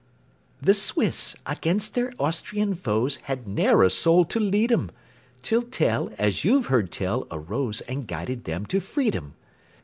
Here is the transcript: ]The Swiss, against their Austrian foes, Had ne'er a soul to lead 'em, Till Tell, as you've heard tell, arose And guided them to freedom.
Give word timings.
]The 0.67 0.73
Swiss, 0.73 1.35
against 1.45 1.93
their 1.93 2.11
Austrian 2.17 2.73
foes, 2.73 3.17
Had 3.25 3.47
ne'er 3.47 3.83
a 3.83 3.89
soul 3.91 4.25
to 4.25 4.39
lead 4.39 4.71
'em, 4.71 4.89
Till 5.43 5.61
Tell, 5.61 6.09
as 6.17 6.43
you've 6.43 6.65
heard 6.73 6.91
tell, 6.91 7.27
arose 7.29 7.81
And 7.81 8.07
guided 8.07 8.45
them 8.45 8.65
to 8.65 8.79
freedom. 8.79 9.35